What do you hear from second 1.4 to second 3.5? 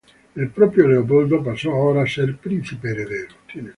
pasó ahora a ser príncipe heredero.